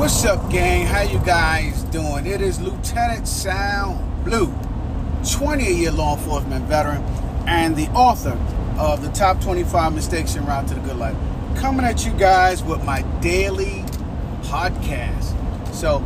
[0.00, 0.86] What's up, gang?
[0.86, 2.24] How you guys doing?
[2.24, 4.50] It is Lieutenant Sal Blue,
[5.30, 7.02] 20 year law enforcement veteran
[7.46, 8.32] and the author
[8.78, 11.14] of the top 25 mistakes in route to the good life.
[11.56, 13.84] Coming at you guys with my daily
[14.44, 15.34] podcast.
[15.74, 15.98] So,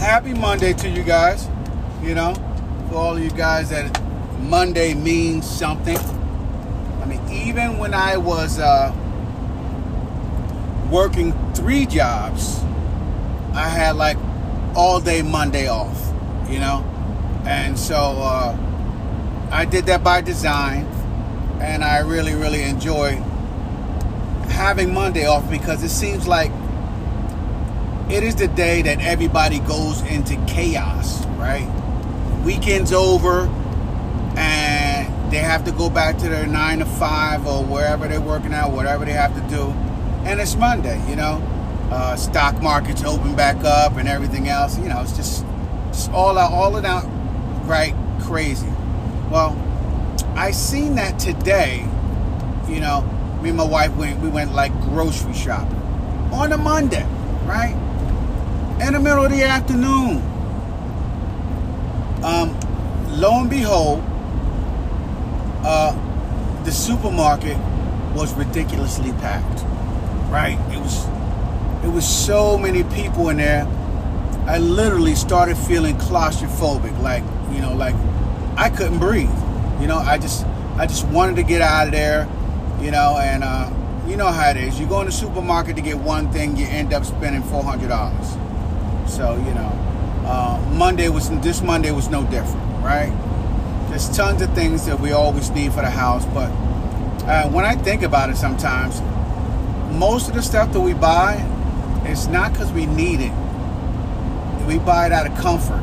[0.00, 1.48] happy Monday to you guys.
[2.02, 2.34] You know,
[2.88, 3.96] for all of you guys that
[4.40, 5.98] Monday means something.
[7.00, 8.92] I mean, even when I was uh,
[10.90, 12.64] working three jobs,
[13.54, 14.16] I had like
[14.74, 16.12] all day Monday off,
[16.48, 16.84] you know?
[17.46, 18.56] And so uh,
[19.50, 20.86] I did that by design,
[21.60, 23.12] and I really, really enjoy
[24.48, 26.50] having Monday off because it seems like
[28.10, 31.70] it is the day that everybody goes into chaos, right?
[32.44, 33.46] Weekend's over,
[34.36, 38.52] and they have to go back to their nine to five or wherever they're working
[38.52, 39.66] out, whatever they have to do,
[40.24, 41.42] and it's Monday, you know?
[41.90, 44.78] Uh, stock markets open back up and everything else.
[44.78, 45.44] You know, it's just
[45.88, 47.04] it's all out, all it out,
[47.66, 47.94] right?
[48.22, 48.68] Crazy.
[49.30, 49.56] Well,
[50.34, 51.88] I seen that today.
[52.68, 53.02] You know,
[53.42, 54.20] me and my wife went.
[54.20, 55.78] We went like grocery shopping
[56.32, 57.06] on a Monday,
[57.44, 57.76] right?
[58.80, 60.16] In the middle of the afternoon.
[62.24, 62.58] Um,
[63.10, 64.02] lo and behold,
[65.62, 65.94] uh,
[66.64, 67.58] the supermarket
[68.14, 69.62] was ridiculously packed.
[70.30, 70.58] Right?
[70.72, 71.06] It was
[71.84, 73.66] it was so many people in there.
[74.46, 77.94] I literally started feeling claustrophobic, like you know, like
[78.56, 79.30] I couldn't breathe.
[79.80, 80.46] You know, I just
[80.76, 82.28] I just wanted to get out of there.
[82.80, 83.70] You know, and uh,
[84.06, 84.80] you know how it is.
[84.80, 87.88] You go in the supermarket to get one thing, you end up spending four hundred
[87.88, 88.28] dollars.
[89.06, 89.72] So you know,
[90.26, 93.12] uh, Monday was this Monday was no different, right?
[93.90, 96.50] There's tons of things that we always need for the house, but
[97.26, 99.00] uh, when I think about it, sometimes
[99.92, 101.36] most of the stuff that we buy
[102.06, 103.32] it's not because we need it.
[104.66, 105.82] We buy it out of comfort,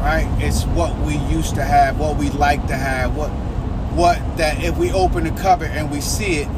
[0.00, 0.26] right?
[0.38, 3.30] It's what we used to have, what we like to have, what
[3.94, 6.48] what that if we open the cupboard and we see it,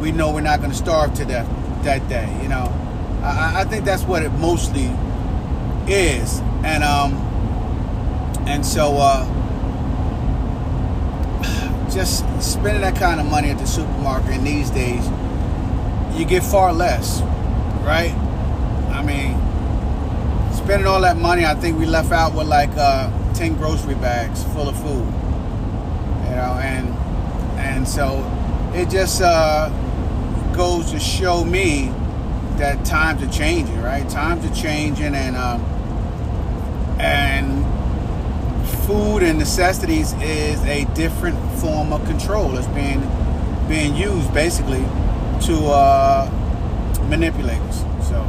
[0.00, 1.48] we know we're not going to starve to death
[1.84, 2.38] that day.
[2.42, 2.72] You know,
[3.22, 4.90] I, I think that's what it mostly
[5.86, 7.14] is, and um,
[8.46, 9.24] and so uh,
[11.90, 15.06] just spending that kind of money at the supermarket in these days,
[16.18, 17.22] you get far less
[17.88, 18.12] right?
[18.92, 19.32] I mean,
[20.54, 24.44] spending all that money, I think we left out with like uh, 10 grocery bags
[24.52, 25.06] full of food,
[26.28, 26.86] you know, and
[27.58, 28.22] and so
[28.74, 29.70] it just uh,
[30.54, 31.90] goes to show me
[32.58, 34.06] that times are changing, right?
[34.10, 35.62] Times are changing, and um,
[37.00, 37.64] and
[38.86, 42.58] food and necessities is a different form of control.
[42.58, 43.00] It's being
[43.66, 44.84] being used basically
[45.46, 46.47] to uh,
[47.08, 47.84] manipulators.
[48.06, 48.24] So,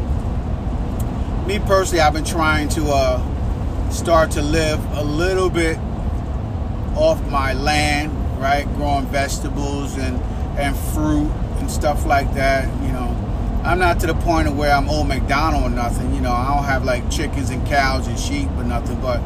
[1.47, 5.78] me personally, I've been trying to uh, start to live a little bit
[6.95, 8.66] off my land, right?
[8.75, 10.22] Growing vegetables and
[10.59, 12.66] and fruit and stuff like that.
[12.84, 16.13] You know, I'm not to the point of where I'm old McDonald or nothing.
[16.13, 19.22] You know, I don't have like chickens and cows and sheep or nothing, but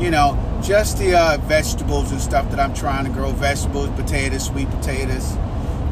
[0.00, 4.44] you know, just the uh, vegetables and stuff that I'm trying to grow vegetables, potatoes,
[4.46, 5.36] sweet potatoes,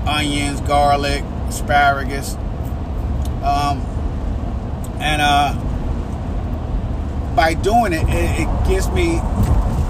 [0.06, 2.36] onions, garlic, asparagus.
[3.42, 3.80] Um,
[5.00, 5.54] and uh,
[7.34, 9.16] by doing it, it, it gives me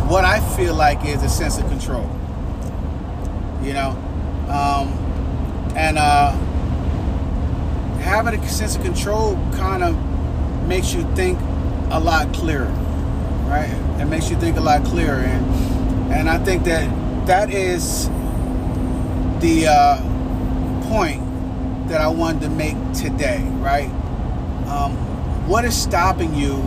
[0.09, 2.09] what I feel like is a sense of control.
[3.63, 3.91] You know,
[4.49, 4.89] um,
[5.77, 6.33] and uh,
[8.01, 9.97] having a sense of control kind of
[10.67, 11.39] makes you think
[11.91, 12.71] a lot clearer,
[13.47, 13.69] right?
[14.01, 16.89] It makes you think a lot clearer, and and I think that
[17.27, 18.09] that is
[19.41, 21.30] the uh, point
[21.91, 23.91] that I wanted to make today, right?
[24.69, 24.93] Um,
[25.49, 26.63] what is stopping you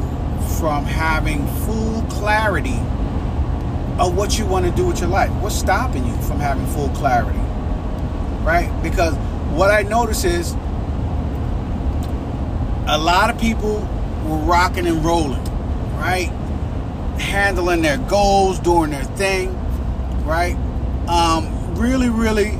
[0.59, 2.77] from having full clarity
[3.97, 5.31] of what you want to do with your life?
[5.41, 7.39] What's stopping you from having full clarity,
[8.43, 8.69] right?
[8.83, 9.15] Because
[9.55, 10.51] what I notice is
[12.85, 13.75] a lot of people
[14.25, 15.43] were rocking and rolling,
[15.95, 16.27] right?
[17.17, 19.55] Handling their goals, doing their thing,
[20.25, 20.57] right?
[21.07, 22.59] Um, really, really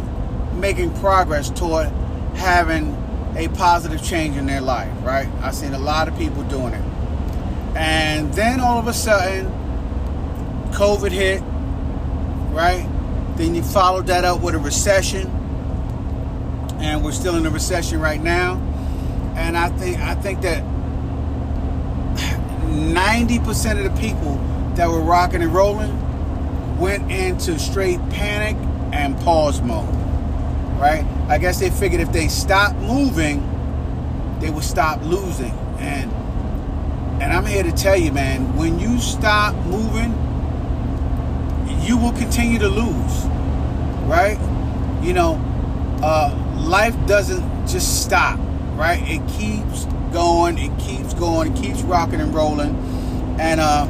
[0.53, 1.91] making progress toward
[2.35, 2.95] having
[3.35, 5.27] a positive change in their life, right?
[5.41, 6.83] I've seen a lot of people doing it.
[7.75, 9.47] And then all of a sudden,
[10.71, 11.41] COVID hit,
[12.51, 12.87] right?
[13.35, 15.27] Then you followed that up with a recession.
[16.79, 18.55] And we're still in a recession right now.
[19.35, 20.63] And I think I think that
[22.63, 24.35] 90% of the people
[24.75, 25.99] that were rocking and rolling
[26.79, 28.55] went into straight panic
[28.91, 30.02] and pause mode
[30.83, 31.05] right?
[31.29, 33.39] I guess they figured if they stop moving,
[34.41, 35.53] they would stop losing.
[35.79, 36.11] And
[37.21, 40.11] and I'm here to tell you, man, when you stop moving,
[41.85, 43.25] you will continue to lose.
[44.05, 44.37] Right?
[45.01, 45.39] You know,
[46.03, 48.37] uh, life doesn't just stop,
[48.75, 49.01] right?
[49.03, 52.75] It keeps going, it keeps going, it keeps rocking and rolling.
[53.39, 53.87] And uh,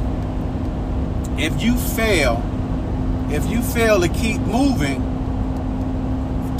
[1.39, 2.43] if you fail,
[3.31, 5.12] if you fail to keep moving,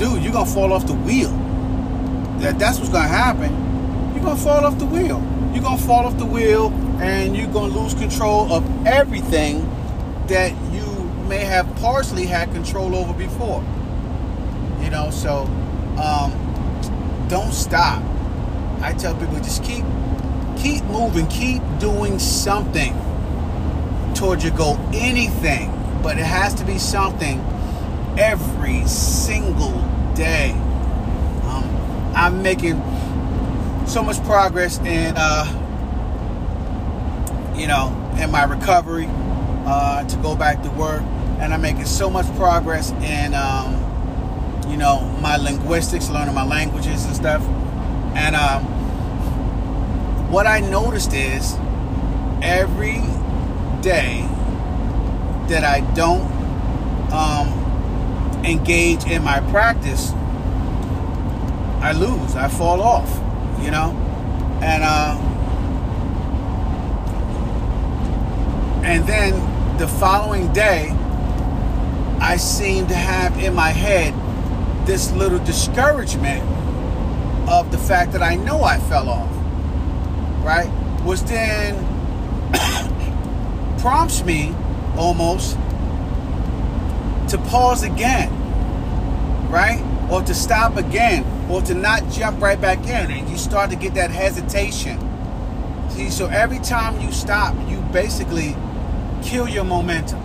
[0.04, 1.30] dude, you're gonna fall off the wheel.
[2.40, 3.52] That that's what's gonna happen.
[4.14, 5.24] You're gonna fall off the wheel.
[5.54, 6.72] You're gonna fall off the wheel
[7.02, 9.62] and you're gonna lose control of everything
[10.28, 10.86] that you
[11.30, 13.64] may have partially had control over before.
[14.82, 15.44] You know, so
[15.98, 16.32] um,
[17.30, 18.04] don't stop.
[18.82, 19.86] I tell people just keep
[20.58, 22.94] keep moving, keep doing something
[24.16, 24.78] towards your goal.
[24.94, 25.72] Anything,
[26.04, 27.40] but it has to be something
[28.18, 29.83] every single
[32.24, 32.82] I'm making
[33.86, 35.44] so much progress in, uh,
[37.54, 41.02] you know, in my recovery uh, to go back to work,
[41.42, 43.74] and I'm making so much progress in, um,
[44.70, 47.42] you know, my linguistics, learning my languages and stuff.
[48.16, 48.64] And um,
[50.32, 51.56] what I noticed is
[52.42, 53.02] every
[53.82, 54.22] day
[55.50, 56.24] that I don't
[57.12, 57.50] um,
[58.46, 60.14] engage in my practice,
[61.84, 62.38] I lose.
[62.38, 63.10] I fall off,
[63.62, 63.92] you know,
[64.62, 65.18] and uh,
[68.86, 70.96] and then the following day,
[72.22, 74.14] I seem to have in my head
[74.88, 76.42] this little discouragement
[77.50, 79.30] of the fact that I know I fell off,
[80.42, 80.70] right?
[81.04, 81.76] Which then
[83.80, 84.56] prompts me
[84.96, 85.56] almost
[87.28, 88.32] to pause again,
[90.26, 93.12] to stop again, or to not jump right back in.
[93.12, 95.00] And you start to get that hesitation.
[95.90, 98.56] See, so every time you stop, you basically
[99.24, 100.22] kill your momentum,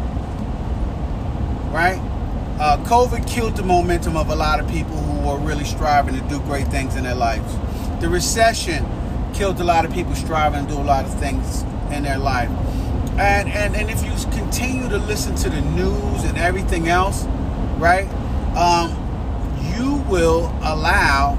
[1.72, 2.00] right?
[2.58, 6.20] Uh, COVID killed the momentum of a lot of people who were really striving to
[6.28, 7.54] do great things in their lives.
[8.00, 8.84] The recession
[9.34, 11.62] killed a lot of people striving to do a lot of things
[11.92, 12.50] in their life.
[13.18, 17.24] And, and, and if you continue to listen to the news and everything else,
[17.78, 18.08] right,
[18.56, 18.97] um,
[20.08, 21.34] will allow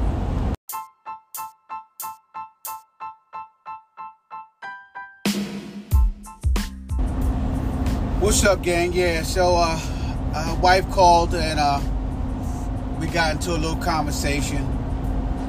[8.19, 8.93] What's up, gang?
[8.93, 9.79] Yeah, so uh,
[10.35, 11.79] uh, wife called and uh,
[12.99, 14.57] we got into a little conversation,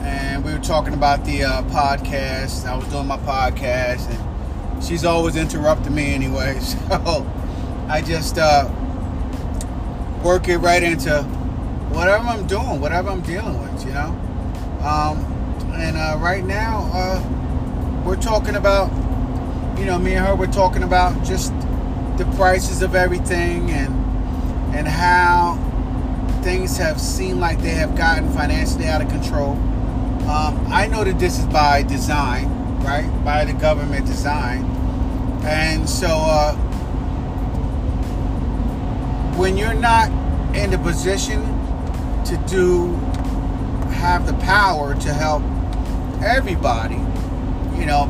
[0.03, 2.65] and we were talking about the uh, podcast.
[2.65, 6.59] I was doing my podcast, and she's always interrupting me anyway.
[6.61, 7.27] So
[7.89, 8.71] I just uh,
[10.23, 11.23] work it right into
[11.91, 14.09] whatever I'm doing, whatever I'm dealing with, you know.
[14.83, 15.19] Um,
[15.75, 18.91] and uh, right now, uh, we're talking about,
[19.79, 21.53] you know, me and her, we're talking about just
[22.17, 23.95] the prices of everything and
[24.75, 25.59] and how
[26.43, 29.53] things have seemed like they have gotten financially out of control.
[30.31, 32.49] Um, I know that this is by design,
[32.83, 33.11] right?
[33.25, 34.65] By the government design.
[35.43, 36.55] And so uh,
[39.37, 40.11] when you're not
[40.55, 41.43] in the position
[42.31, 42.95] to do,
[43.91, 45.43] have the power to help
[46.23, 46.95] everybody,
[47.79, 48.07] you know,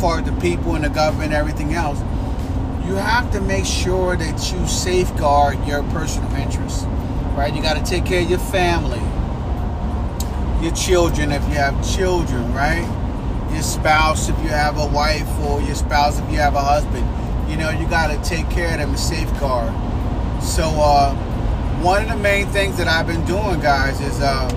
[0.00, 2.00] for the people and the government everything else,
[2.84, 6.84] you have to make sure that you safeguard your personal interests,
[7.36, 7.54] right?
[7.54, 9.00] You got to take care of your family,
[10.60, 12.84] your children if you have children, right?
[13.52, 17.06] Your spouse if you have a wife, or your spouse if you have a husband.
[17.48, 19.72] You know, you got to take care of them and safeguard.
[20.42, 21.14] So, uh,
[21.82, 24.48] one of the main things that I've been doing, guys, is uh,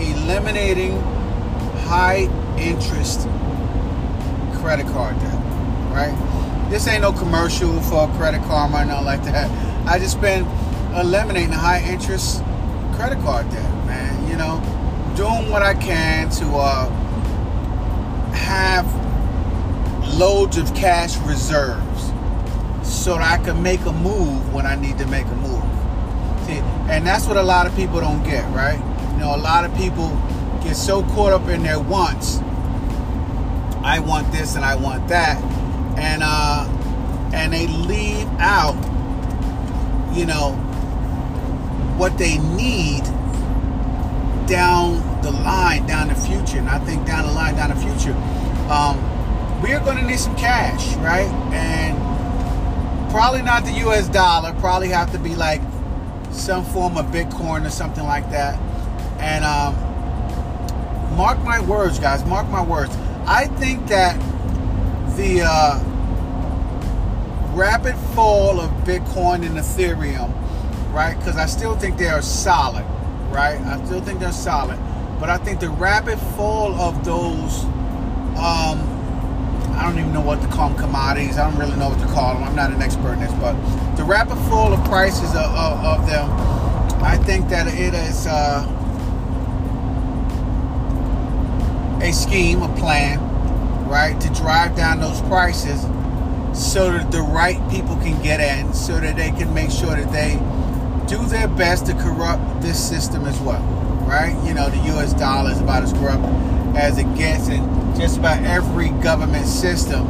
[0.00, 0.98] eliminating
[1.82, 3.28] high interest
[4.58, 5.34] credit card debt,
[5.92, 6.16] right?
[6.70, 9.50] This ain't no commercial for a Credit Karma or nothing like that.
[9.86, 10.46] I just been
[10.96, 12.42] eliminating high interest
[12.94, 14.26] credit card debt, man.
[14.26, 14.62] You know,
[15.14, 16.88] doing what I can to uh,
[18.32, 18.86] have
[20.14, 22.12] loads of cash reserves
[22.82, 25.53] so that I can make a move when I need to make a move.
[26.94, 28.78] And that's what a lot of people don't get, right?
[29.14, 30.10] You know, a lot of people
[30.62, 32.38] get so caught up in their wants.
[33.82, 35.42] I want this and I want that
[35.98, 36.68] and uh,
[37.34, 38.76] and they leave out,
[40.16, 40.52] you know,
[41.98, 43.02] what they need
[44.46, 46.58] down the line, down the future.
[46.58, 48.14] And I think down the line, down the future,
[48.70, 49.00] um,
[49.60, 51.28] we're going to need some cash, right?
[51.52, 51.98] And
[53.10, 54.08] probably not the U.S.
[54.08, 54.52] dollar.
[54.60, 55.60] Probably have to be like
[56.34, 58.58] some form of Bitcoin or something like that.
[59.20, 59.74] And um,
[61.16, 62.24] mark my words, guys.
[62.24, 62.94] Mark my words.
[63.26, 64.18] I think that
[65.16, 65.82] the uh,
[67.54, 70.32] rapid fall of Bitcoin and Ethereum,
[70.92, 71.16] right?
[71.16, 72.84] Because I still think they are solid,
[73.30, 73.60] right?
[73.60, 74.78] I still think they're solid,
[75.20, 77.64] but I think the rapid fall of those,
[78.36, 78.80] um,
[79.76, 81.38] I don't even know what to call them commodities.
[81.38, 82.44] I don't really know what to call them.
[82.44, 83.54] I'm not an expert in this, but
[83.96, 86.30] the rapid fall of prices of, of, of them,
[87.02, 88.26] I think that it is.
[88.26, 88.70] Uh,
[92.04, 93.18] a scheme, a plan,
[93.88, 95.80] right, to drive down those prices
[96.52, 100.12] so that the right people can get in, so that they can make sure that
[100.12, 100.34] they
[101.06, 103.62] do their best to corrupt this system as well,
[104.06, 104.36] right?
[104.46, 105.14] You know, the U.S.
[105.14, 106.24] dollar is about as corrupt
[106.76, 107.64] as it gets, and
[107.96, 110.06] just about every government system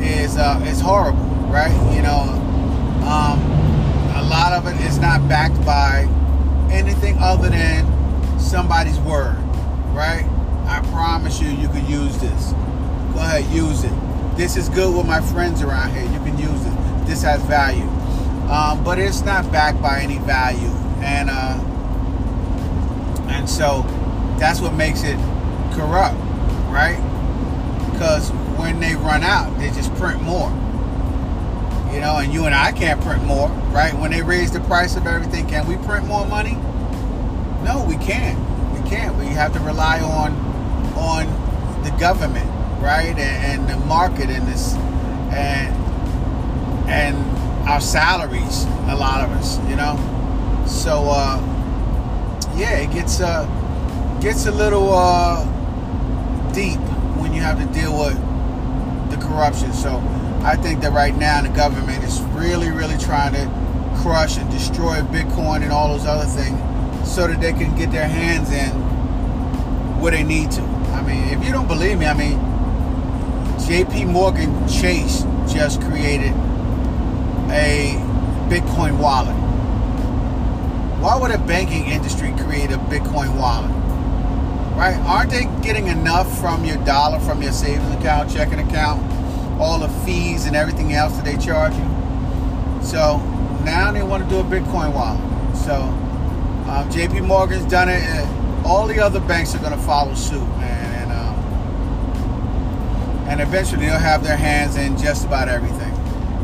[0.00, 1.72] is uh, is horrible, right?
[1.94, 2.20] You know,
[3.06, 3.40] um,
[4.16, 6.02] a lot of it is not backed by
[6.70, 9.36] anything other than somebody's word,
[9.92, 10.24] right?
[10.66, 12.52] I promise you, you can use this.
[13.14, 13.92] Go ahead, use it.
[14.36, 16.04] This is good with my friends around here.
[16.04, 17.06] You can use it.
[17.06, 17.88] This has value.
[18.50, 20.68] Um, but it's not backed by any value.
[21.00, 21.58] And uh,
[23.28, 23.82] and so
[24.38, 25.16] that's what makes it
[25.74, 26.16] corrupt,
[26.70, 26.98] right?
[27.98, 30.50] Because when they run out, they just print more.
[31.92, 33.92] You know, and you and I can't print more, right?
[33.92, 36.52] When they raise the price of everything, can we print more money?
[37.64, 38.38] No, we can't.
[38.72, 39.16] We can't.
[39.16, 40.32] We have to rely on
[40.94, 41.26] on
[41.82, 42.48] the government,
[42.80, 44.74] right, and, and the market and this,
[45.34, 45.74] and
[46.88, 47.16] and
[47.68, 48.62] our salaries.
[48.86, 49.96] A lot of us, you know.
[50.68, 51.40] So uh,
[52.56, 53.44] yeah, it gets uh,
[54.20, 55.42] gets a little uh,
[56.52, 56.78] deep
[57.18, 58.16] when you have to deal with
[59.10, 59.72] the corruption.
[59.72, 59.98] So
[60.42, 65.00] I think that right now the government is really, really trying to crush and destroy
[65.00, 66.58] Bitcoin and all those other things
[67.08, 68.70] so that they can get their hands in
[70.00, 70.62] where they need to.
[70.62, 72.38] I mean, if you don't believe me, I mean,
[73.66, 74.04] J.P.
[74.04, 76.32] Morgan Chase just created
[77.50, 77.96] a
[78.48, 79.34] Bitcoin wallet.
[81.00, 83.77] Why would a banking industry create a Bitcoin wallet?
[84.78, 84.96] Right?
[85.06, 89.02] Aren't they getting enough from your dollar, from your savings account, checking account,
[89.60, 92.82] all the fees and everything else that they charge you?
[92.82, 93.18] So
[93.64, 95.56] now they want to do a Bitcoin wallet.
[95.56, 95.74] So
[96.70, 98.64] um, JP Morgan's done it.
[98.64, 100.88] All the other banks are going to follow suit, man
[103.28, 105.92] and eventually they'll have their hands in just about everything.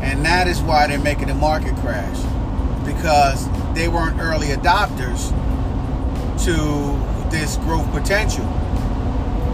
[0.03, 2.17] And that is why they're making the market crash
[2.85, 5.31] because they weren't early adopters
[6.45, 6.53] to
[7.35, 8.45] this growth potential.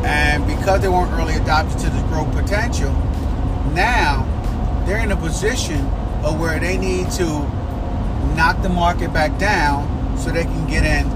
[0.05, 2.91] And because they weren't early adopters to this growth potential,
[3.73, 4.27] now
[4.85, 5.85] they're in a position
[6.23, 7.25] of where they need to
[8.35, 11.07] knock the market back down so they can get in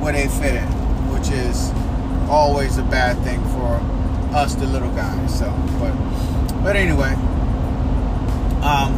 [0.00, 0.68] where they fit in,
[1.12, 1.70] which is
[2.30, 3.78] always a bad thing for
[4.34, 5.38] us, the little guys.
[5.38, 5.92] So, but
[6.62, 7.12] but anyway,
[8.62, 8.94] um,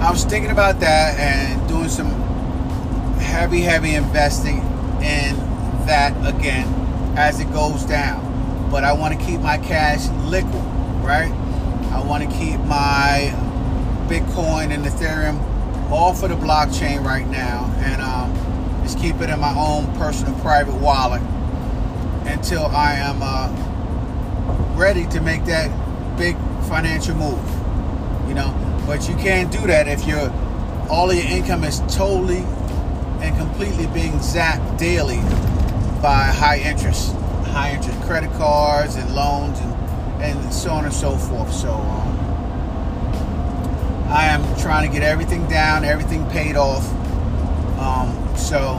[0.00, 2.10] I was thinking about that and doing some
[3.18, 4.58] heavy, heavy investing
[5.02, 5.49] in
[5.86, 6.66] that again
[7.16, 8.26] as it goes down.
[8.70, 10.54] But I want to keep my cash liquid,
[11.02, 11.32] right?
[11.92, 13.32] I want to keep my
[14.08, 15.40] Bitcoin and Ethereum
[15.90, 20.38] all for the blockchain right now, and um, just keep it in my own personal
[20.40, 21.22] private wallet
[22.26, 23.18] until I am.
[23.20, 23.66] Uh,
[24.80, 25.68] ready to make that
[26.16, 26.34] big
[26.66, 27.38] financial move.
[28.26, 30.32] You know, but you can't do that if your
[30.88, 32.44] all of your income is totally
[33.20, 35.20] and completely being zapped daily
[36.02, 37.14] by high interest,
[37.46, 39.80] high interest credit cards and loans and
[40.22, 41.52] and so on and so forth.
[41.52, 42.18] So um,
[44.08, 46.86] I am trying to get everything down, everything paid off.
[47.78, 48.78] Um, so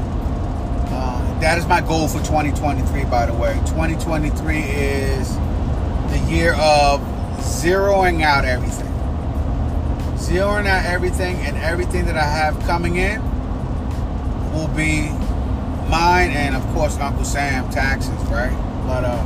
[0.91, 3.05] uh, that is my goal for 2023.
[3.05, 5.35] By the way, 2023 is
[6.09, 7.01] the year of
[7.39, 8.87] zeroing out everything.
[10.17, 13.21] Zeroing out everything, and everything that I have coming in
[14.53, 15.09] will be
[15.91, 18.49] mine, and of course, Uncle Sam taxes, right?
[18.87, 19.23] But uh,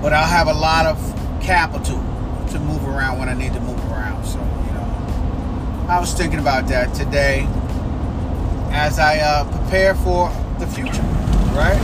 [0.00, 0.98] but I'll have a lot of
[1.42, 1.96] capital
[2.50, 4.24] to move around when I need to move around.
[4.24, 7.48] So you know, I was thinking about that today
[8.70, 10.28] as I uh, prepare for
[10.60, 11.02] the future,
[11.56, 11.80] right?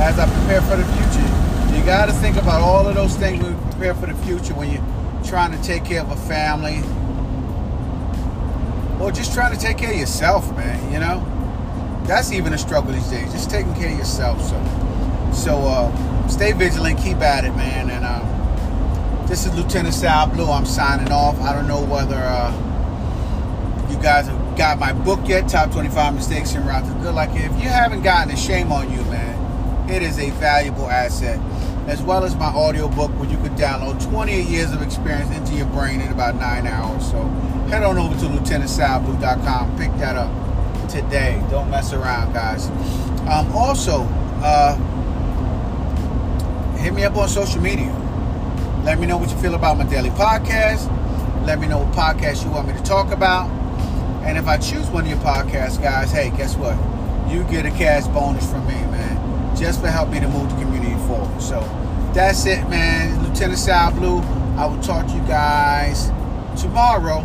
[0.00, 1.34] As I prepare for the future
[1.76, 4.54] you got to think about all of those things when you prepare for the future
[4.54, 6.78] when you're trying to take care of a family
[9.00, 10.92] or just trying to take care of yourself, man.
[10.92, 11.33] You know,
[12.04, 13.32] that's even a struggle these days.
[13.32, 14.40] Just taking care of yourself.
[14.42, 17.90] So, so uh, stay vigilant, keep at it, man.
[17.90, 20.50] And uh, this is Lieutenant Sal Blue.
[20.50, 21.40] I'm signing off.
[21.40, 22.52] I don't know whether uh,
[23.90, 27.14] you guys have got my book yet, Top 25 Mistakes in Route to Good.
[27.14, 29.34] Like, if you haven't gotten it, shame on you, man
[29.88, 31.38] it is a valuable asset.
[31.86, 35.66] As well as my audiobook where you could download 28 years of experience into your
[35.66, 37.10] brain in about nine hours.
[37.10, 37.22] So
[37.68, 39.76] head on over to lieutenantsalblue.com.
[39.76, 40.43] Pick that up
[40.88, 41.42] today.
[41.50, 42.68] Don't mess around, guys.
[43.28, 44.02] Um, also,
[44.42, 44.76] uh,
[46.76, 47.92] hit me up on social media.
[48.84, 50.90] Let me know what you feel about my daily podcast.
[51.46, 53.48] Let me know what podcast you want me to talk about.
[54.24, 56.76] And if I choose one of your podcasts, guys, hey, guess what?
[57.30, 60.56] You get a cash bonus from me, man, just for helping me to move the
[60.62, 61.40] community forward.
[61.40, 61.60] So
[62.14, 63.22] that's it, man.
[63.22, 64.18] Lieutenant Sal Blue.
[64.56, 66.10] I will talk to you guys
[66.60, 67.22] tomorrow.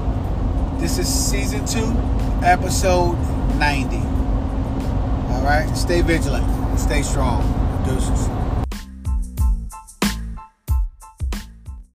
[0.80, 1.94] This is season two,
[2.46, 3.18] episode
[3.58, 3.98] 90.
[5.34, 6.46] All right, stay vigilant,
[6.80, 7.44] stay strong.
[7.86, 8.28] Deuces.